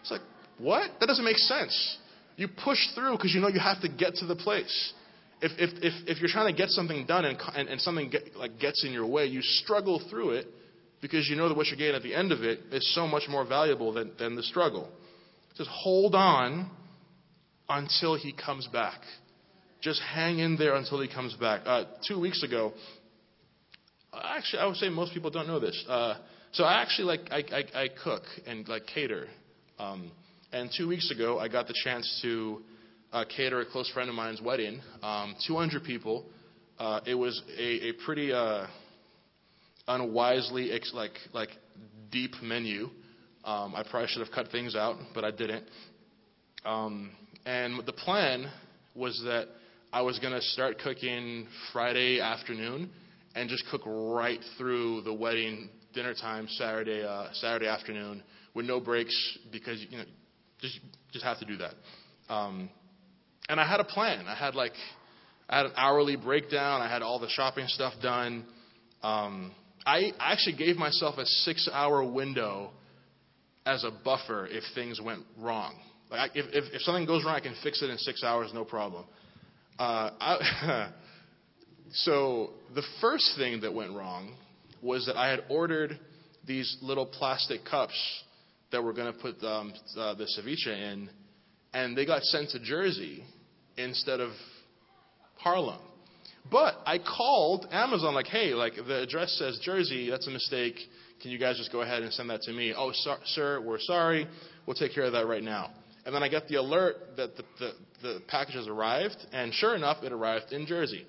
[0.00, 0.22] It's like,
[0.58, 0.90] what?
[0.98, 1.98] That doesn't make sense.
[2.36, 4.92] You push through because you know you have to get to the place.
[5.40, 8.36] If, if, if, if you're trying to get something done and, and, and something get,
[8.36, 10.46] like gets in your way, you struggle through it
[11.00, 13.24] because you know that what you're getting at the end of it is so much
[13.28, 14.88] more valuable than, than the struggle.
[15.56, 16.70] Just hold on
[17.68, 19.00] until he comes back.
[19.80, 21.62] Just hang in there until he comes back.
[21.66, 22.72] Uh, two weeks ago,
[24.24, 25.84] actually, I would say most people don't know this.
[25.88, 26.14] Uh,
[26.52, 29.26] so I actually like I, I, I cook and like cater.
[29.78, 30.10] Um,
[30.52, 32.62] and two weeks ago, I got the chance to
[33.12, 34.80] uh, cater a close friend of mine's wedding.
[35.02, 36.26] Um, 200 people.
[36.78, 38.66] Uh, it was a, a pretty uh,
[39.88, 41.50] unwisely ex- like like
[42.10, 42.88] deep menu.
[43.44, 45.64] Um, I probably should have cut things out, but I didn't.
[46.64, 47.10] Um,
[47.44, 48.50] and the plan
[48.94, 49.46] was that
[49.92, 52.90] I was going to start cooking Friday afternoon
[53.36, 58.22] and just cook right through the wedding dinner time Saturday uh, Saturday afternoon
[58.54, 60.04] with no breaks because you know
[60.60, 60.80] just
[61.12, 61.74] just have to do that.
[62.28, 62.70] Um,
[63.48, 64.26] and I had a plan.
[64.26, 64.72] I had like
[65.48, 66.80] I had an hourly breakdown.
[66.80, 68.44] I had all the shopping stuff done.
[69.02, 69.52] Um,
[69.84, 72.70] I actually gave myself a six-hour window
[73.64, 75.76] as a buffer if things went wrong.
[76.10, 78.64] Like if, if, if something goes wrong, I can fix it in six hours, no
[78.64, 79.04] problem.
[79.78, 80.92] Uh, I,
[81.96, 84.34] so the first thing that went wrong
[84.82, 85.98] was that I had ordered
[86.46, 87.94] these little plastic cups
[88.70, 91.08] that were going to put um, uh, the ceviche in,
[91.72, 93.24] and they got sent to Jersey
[93.76, 94.30] instead of
[95.36, 95.80] Harlem.
[96.50, 100.76] But I called Amazon like, hey, like the address says Jersey, that's a mistake.
[101.22, 102.74] Can you guys just go ahead and send that to me?
[102.76, 104.28] Oh, so, sir, we're sorry.
[104.66, 105.70] We'll take care of that right now.
[106.04, 109.74] And then I got the alert that the, the, the package has arrived, and sure
[109.74, 111.04] enough, it arrived in Jersey.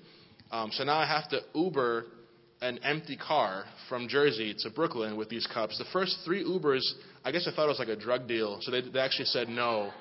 [0.50, 2.06] Um, so now I have to Uber
[2.60, 5.78] an empty car from Jersey to Brooklyn with these cups.
[5.78, 6.82] The first three Ubers,
[7.24, 9.48] I guess I thought it was like a drug deal, so they, they actually said
[9.48, 9.92] no.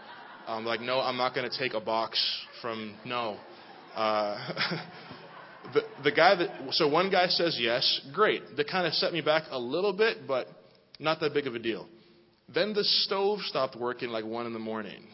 [0.47, 2.19] Um, like, no, I'm not going to take a box
[2.61, 3.37] from no.
[3.93, 4.37] Uh,
[5.73, 8.41] the, the guy that, so one guy says yes, great.
[8.55, 10.47] That kind of set me back a little bit, but
[10.99, 11.87] not that big of a deal.
[12.53, 15.05] Then the stove stopped working like one in the morning,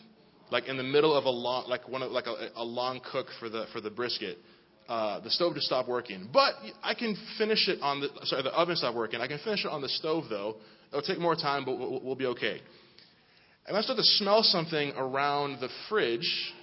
[0.52, 3.28] like in the middle of a long, like one of, like a, a long cook
[3.40, 4.38] for the for the brisket.
[4.88, 8.52] Uh, the stove just stopped working, but I can finish it on the sorry the
[8.52, 9.22] oven stopped working.
[9.22, 10.58] I can finish it on the stove though.
[10.90, 12.60] It'll take more time, but we'll, we'll be okay.
[13.66, 16.54] And I start to smell something around the fridge,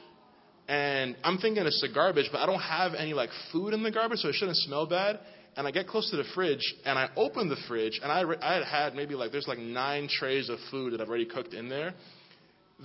[0.69, 3.91] and I'm thinking it's the garbage, but I don't have any like food in the
[3.91, 5.19] garbage, so it shouldn't smell bad
[5.57, 8.55] and I get close to the fridge and I open the fridge and I, I
[8.55, 11.69] had had maybe like there's like nine trays of food that I've already cooked in
[11.69, 11.95] there.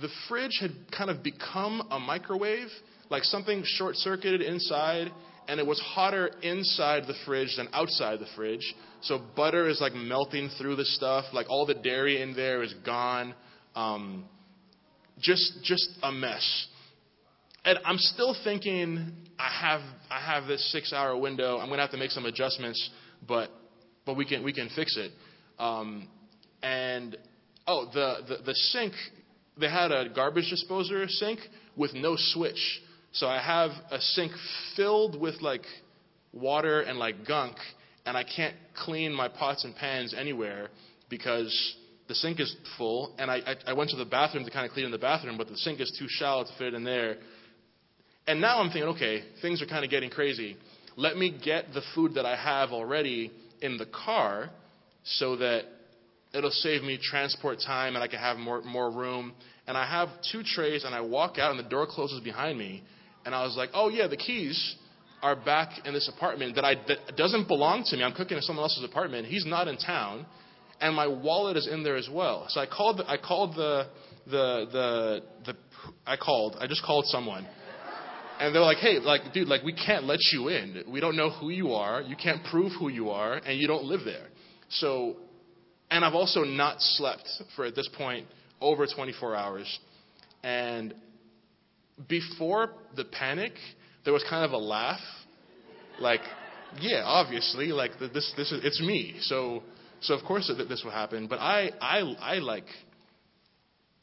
[0.00, 2.68] The fridge had kind of become a microwave,
[3.08, 5.12] like something short circuited inside,
[5.48, 8.74] and it was hotter inside the fridge than outside the fridge.
[9.02, 12.74] So butter is like melting through the stuff, like all the dairy in there is
[12.84, 13.34] gone.
[13.74, 14.24] Um,
[15.20, 16.66] just just a mess.
[17.64, 21.58] And I'm still thinking I have I have this six hour window.
[21.58, 22.90] I'm gonna have to make some adjustments,
[23.26, 23.50] but
[24.04, 25.12] but we can we can fix it.
[25.58, 26.08] Um,
[26.62, 27.16] and
[27.66, 28.92] oh, the, the the sink
[29.58, 31.40] they had a garbage disposer sink
[31.76, 32.80] with no switch.
[33.16, 34.32] So I have a sink
[34.76, 35.64] filled with like
[36.34, 37.56] water and like gunk,
[38.04, 40.68] and I can't clean my pots and pans anywhere
[41.08, 41.76] because
[42.08, 43.14] the sink is full.
[43.18, 45.38] And I, I, I went to the bathroom to kind of clean in the bathroom,
[45.38, 47.16] but the sink is too shallow to fit in there.
[48.26, 50.58] And now I'm thinking, okay, things are kind of getting crazy.
[50.96, 54.50] Let me get the food that I have already in the car
[55.04, 55.62] so that
[56.34, 59.32] it'll save me transport time and I can have more, more room.
[59.66, 62.82] And I have two trays and I walk out and the door closes behind me.
[63.26, 64.76] And I was like, oh, yeah, the keys
[65.22, 68.02] are back in this apartment that, I, that doesn't belong to me.
[68.02, 69.26] I'm cooking in someone else's apartment.
[69.26, 70.24] He's not in town.
[70.80, 72.46] And my wallet is in there as well.
[72.48, 73.88] So I called, I called the,
[74.26, 75.56] the, the, the,
[76.06, 77.46] I called, I just called someone
[78.38, 80.84] and they're like, hey, like, dude, like, we can't let you in.
[80.88, 82.02] We don't know who you are.
[82.02, 84.26] You can't prove who you are, and you don't live there.
[84.68, 85.16] So,
[85.90, 88.26] and I've also not slept for at this point
[88.60, 89.78] over 24 hours.
[90.42, 90.94] And
[92.08, 93.52] before the panic,
[94.04, 95.00] there was kind of a laugh,
[96.00, 96.20] like,
[96.80, 99.16] yeah, obviously, like this, this is it's me.
[99.22, 99.62] So,
[100.00, 101.26] so of course this will happen.
[101.26, 102.66] But I, I, I like,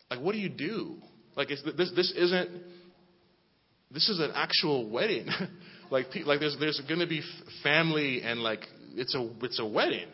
[0.09, 0.95] like, what do you do?
[1.35, 1.61] Like, this,
[1.95, 2.49] this isn't.
[3.91, 5.27] This is an actual wedding.
[5.91, 7.21] like, like there's there's going to be
[7.61, 8.61] family and like
[8.95, 10.07] it's a it's a wedding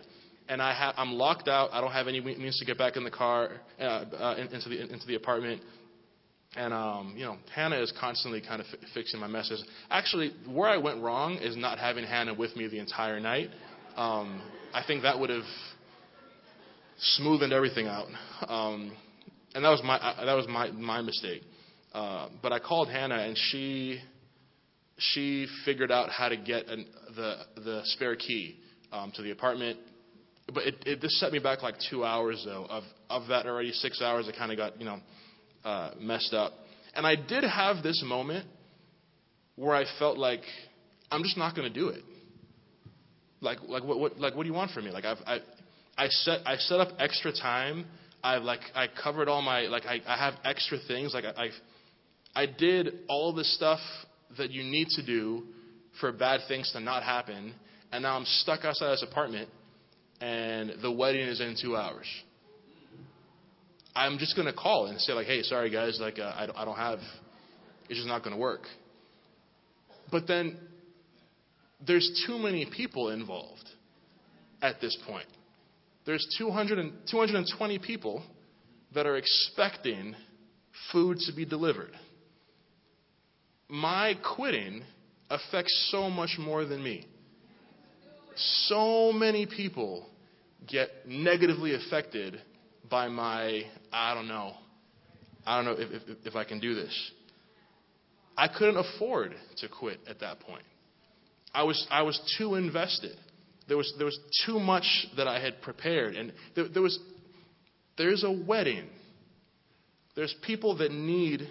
[0.50, 1.70] and I have I'm locked out.
[1.72, 4.82] I don't have any means to get back in the car uh, uh, into the
[4.82, 5.62] into the apartment.
[6.56, 9.64] And um, you know, Hannah is constantly kind of fixing my messes.
[9.92, 13.50] Actually, where I went wrong is not having Hannah with me the entire night.
[13.96, 14.42] Um,
[14.74, 15.44] I think that would have
[16.98, 18.08] smoothed everything out.
[18.48, 18.92] Um,
[19.54, 21.44] and that was my uh, that was my my mistake.
[21.94, 24.00] Uh, but I called Hannah, and she
[24.98, 28.58] she figured out how to get an, the the spare key
[28.92, 29.78] um, to the apartment
[30.54, 32.66] but it, it, this set me back like two hours though.
[32.70, 35.00] Of of that already six hours, I kind of got you know
[35.64, 36.54] uh, messed up.
[36.96, 38.46] And I did have this moment
[39.56, 40.42] where I felt like
[41.12, 42.04] I'm just not going to do it.
[43.42, 44.92] Like like what, what like what do you want from me?
[44.92, 45.40] Like I've I
[45.98, 47.86] I set I set up extra time.
[48.24, 51.14] I like I covered all my like I, I have extra things.
[51.14, 53.80] Like I, I I did all the stuff
[54.38, 55.44] that you need to do
[56.00, 57.54] for bad things to not happen.
[57.92, 59.50] And now I'm stuck outside this apartment
[60.22, 62.06] and the wedding is in two hours.
[63.96, 66.66] I'm just going to call and say like, hey, sorry guys, like uh, I, I
[66.66, 67.00] don't have,
[67.90, 68.62] it's just not going to work.
[70.12, 70.58] But then
[71.86, 73.68] there's too many people involved
[74.62, 75.28] at this point.
[76.06, 78.24] There's 200 and, 220 people
[78.96, 80.16] that are expecting
[80.92, 81.92] food to be delivered.
[83.68, 84.84] My quitting
[85.30, 87.06] affects so much more than me
[88.40, 90.08] so many people
[90.68, 92.42] get negatively affected
[92.90, 94.54] by my, I don't know,
[95.46, 97.12] I don't know if, if, if I can do this.
[98.38, 100.64] I couldn't afford to quit at that point.
[101.54, 103.18] I was, I was too invested.
[103.68, 104.86] There was, there was too much
[105.18, 106.16] that I had prepared.
[106.16, 106.98] And there, there was,
[107.98, 108.88] there's a wedding.
[110.16, 111.48] There's people that need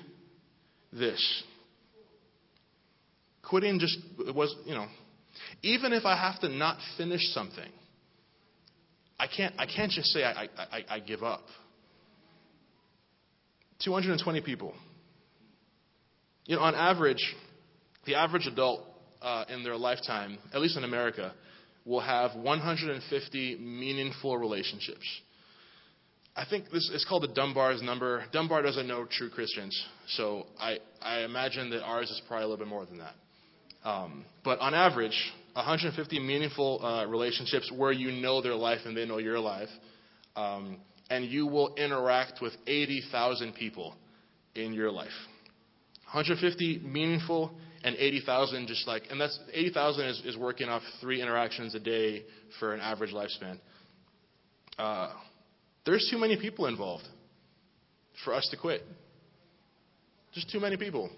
[0.92, 1.44] this.
[3.48, 3.98] Quitting just
[4.34, 4.86] was, you know,
[5.62, 7.70] even if I have to not finish something,
[9.18, 11.42] I can't, I can't just say I, I, I give up.
[13.84, 14.74] 220 people.
[16.46, 17.34] You know, on average,
[18.06, 18.80] the average adult
[19.20, 21.32] uh, in their lifetime, at least in America,
[21.84, 25.04] will have 150 meaningful relationships.
[26.36, 28.24] I think this is called the Dunbar's number.
[28.32, 29.76] Dunbar doesn't know true Christians,
[30.08, 33.14] so I, I imagine that ours is probably a little bit more than that.
[33.84, 35.16] Um, but on average,
[35.54, 39.68] 150 meaningful uh, relationships where you know their life and they know your life.
[40.36, 40.78] Um,
[41.10, 43.94] and you will interact with 80,000 people
[44.54, 45.08] in your life.
[46.12, 47.52] 150 meaningful
[47.84, 52.24] and 80,000 just like, and that's 80,000 is, is working off three interactions a day
[52.58, 53.58] for an average lifespan.
[54.78, 55.12] Uh,
[55.84, 57.04] there's too many people involved
[58.24, 58.82] for us to quit.
[60.32, 61.10] Just too many people.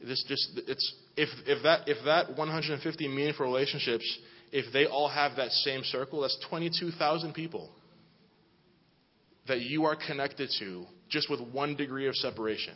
[0.00, 4.18] This just it's if if that if that 150 meaningful relationships,
[4.52, 7.70] if they all have that same circle, that's 22,000 people
[9.46, 12.74] that you are connected to just with one degree of separation.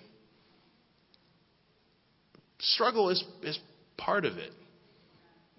[2.58, 3.58] Struggle is is
[3.96, 4.52] part of it.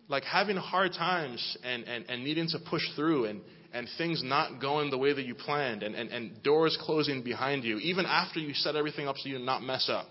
[0.08, 3.42] Like having hard times and, and, and needing to push through and,
[3.74, 7.64] and things not going the way that you planned and, and, and doors closing behind
[7.64, 10.06] you, even after you set everything up so you not mess up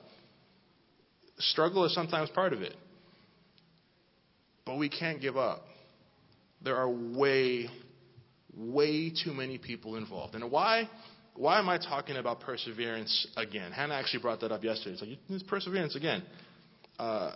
[1.39, 2.77] struggle is sometimes part of it.
[4.65, 5.63] But we can't give up.
[6.63, 7.69] There are way,
[8.57, 10.35] way too many people involved.
[10.35, 10.89] And why?
[11.37, 13.73] Why am I talking about perseverance again?
[13.73, 14.93] Hannah actually brought that up yesterday.
[14.93, 16.23] It's like it's perseverance again.
[16.99, 17.33] Uh,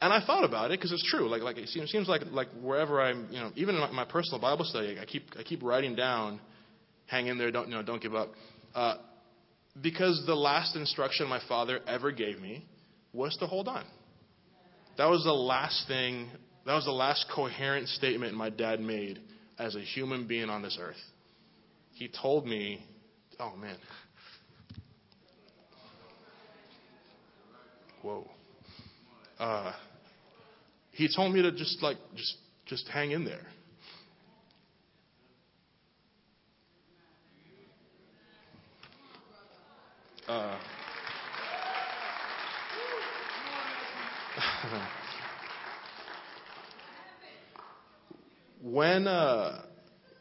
[0.00, 1.28] and I thought about it because it's true.
[1.28, 4.04] Like, like it seems, seems like like wherever I'm, you know, even in my, my,
[4.04, 6.40] personal Bible study, I keep I keep writing down,
[7.06, 8.30] hang in there, don't you know, don't give up.
[8.74, 8.94] Uh,
[9.80, 12.64] because the last instruction my father ever gave me
[13.12, 13.84] was to hold on.
[14.98, 16.28] That was the last thing,
[16.66, 19.20] that was the last coherent statement my dad made
[19.58, 20.96] as a human being on this earth.
[21.92, 22.84] He told me,
[23.38, 23.76] oh man.
[28.02, 28.28] Whoa.
[29.38, 29.72] Uh,
[30.90, 32.36] he told me to just like just
[32.66, 33.46] just hang in there.
[40.28, 40.58] Uh,
[48.72, 49.62] when uh,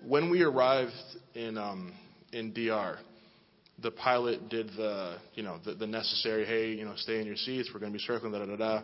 [0.06, 0.92] when we arrived
[1.36, 1.94] in um,
[2.34, 2.98] in DR,
[3.82, 6.46] the pilot did the you know the, the necessary.
[6.46, 7.70] Hey, you know, stay in your seats.
[7.74, 8.34] We're going to be circling.
[8.34, 8.82] Da da da da.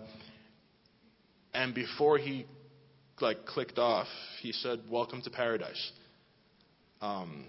[1.53, 2.45] And before he
[3.20, 4.07] like clicked off,
[4.41, 5.91] he said, "Welcome to paradise."
[7.01, 7.47] Um,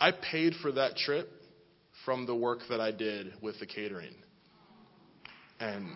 [0.00, 1.30] I paid for that trip
[2.04, 4.14] from the work that I did with the catering,
[5.60, 5.86] and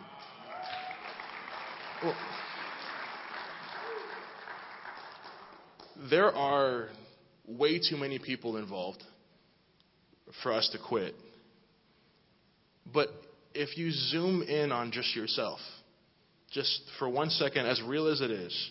[2.05, 2.15] well,
[6.11, 6.89] there are
[7.47, 9.03] way too many people involved
[10.43, 11.15] for us to quit.
[12.93, 13.09] But
[13.55, 15.61] if you zoom in on just yourself,
[16.53, 18.71] just for one second, as real as it is,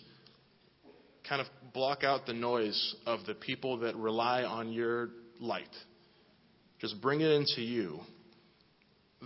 [1.28, 5.10] kind of block out the noise of the people that rely on your
[5.40, 5.68] light.
[6.80, 8.00] Just bring it into you.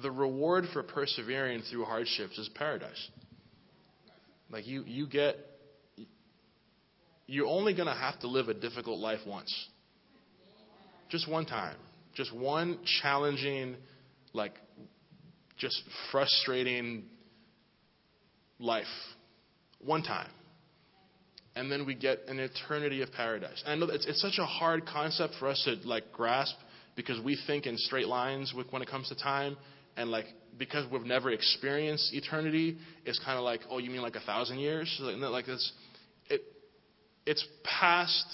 [0.03, 3.09] The reward for persevering through hardships is paradise.
[4.51, 5.37] Like you, you get,
[7.31, 9.68] you're only going to have to live a difficult life once.
[11.09, 11.76] Just one time.
[12.12, 13.76] Just one challenging,
[14.33, 14.55] like,
[15.57, 17.05] just frustrating
[18.59, 18.85] life.
[19.78, 20.31] One time.
[21.55, 23.62] And then we get an eternity of paradise.
[23.64, 26.57] And I know it's, it's such a hard concept for us to, like, grasp
[26.97, 29.57] because we think in straight lines with, when it comes to time.
[29.97, 30.26] And, like,
[30.59, 34.59] because we've never experienced eternity, it's kind of like, oh, you mean like a thousand
[34.59, 35.01] years?
[35.01, 35.74] Like, it's, it,
[37.31, 38.26] it's past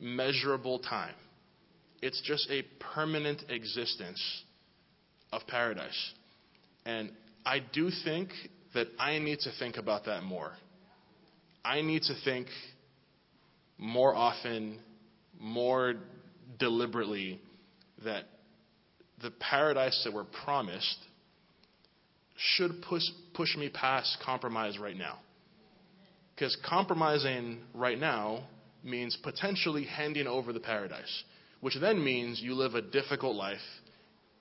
[0.00, 1.14] measurable time.
[2.02, 4.20] It's just a permanent existence
[5.30, 6.12] of paradise.
[6.84, 7.12] And
[7.46, 8.30] I do think
[8.74, 10.50] that I need to think about that more.
[11.64, 12.48] I need to think
[13.78, 14.80] more often,
[15.38, 15.94] more
[16.58, 17.40] deliberately,
[18.04, 18.24] that
[19.22, 20.98] the paradise that we're promised
[22.36, 23.04] should push,
[23.34, 25.18] push me past compromise right now.
[26.38, 28.44] Because compromising right now
[28.84, 31.24] means potentially handing over the paradise
[31.60, 33.58] which then means you live a difficult life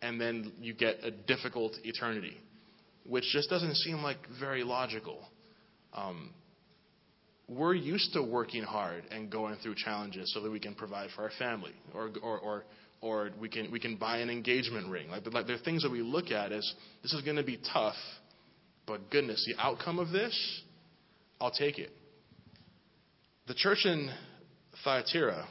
[0.02, 2.38] and then you get a difficult eternity,
[3.06, 5.20] which just doesn't seem like very logical.
[5.93, 6.32] Um,
[7.48, 11.24] we're used to working hard and going through challenges so that we can provide for
[11.24, 12.64] our family or, or, or,
[13.02, 15.10] or we, can, we can buy an engagement ring.
[15.10, 16.72] Like, like there are things that we look at as
[17.02, 17.95] this is going to be tough,
[18.86, 20.62] but goodness, the outcome of this,
[21.39, 21.91] I'll take it.
[23.47, 24.09] The church in
[24.83, 25.47] Thyatira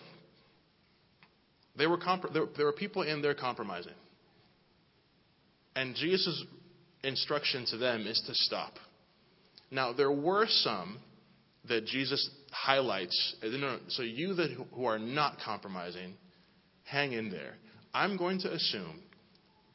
[1.76, 3.92] they were comp- there, there were people in there compromising.
[5.74, 6.44] And Jesus'
[7.04, 8.72] instruction to them is to stop.
[9.70, 10.98] Now, there were some
[11.68, 13.36] that Jesus highlights.
[13.88, 16.14] So, you that who are not compromising,
[16.84, 17.54] hang in there.
[17.92, 19.02] I'm going to assume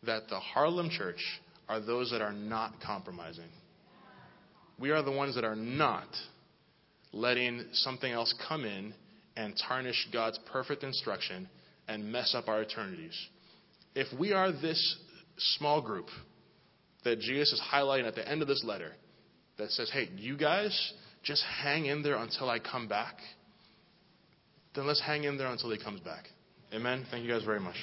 [0.03, 1.21] that the Harlem church
[1.69, 3.49] are those that are not compromising.
[4.81, 6.07] We are the ones that are not
[7.13, 8.93] letting something else come in
[9.37, 11.47] and tarnish God's perfect instruction
[11.87, 13.15] and mess up our eternities.
[13.93, 14.97] If we are this
[15.37, 16.07] small group
[17.03, 18.91] that Jesus is highlighting at the end of this letter
[19.57, 23.17] that says, hey, you guys just hang in there until I come back,
[24.73, 26.25] then let's hang in there until he comes back.
[26.73, 27.05] Amen.
[27.11, 27.75] Thank you guys very much.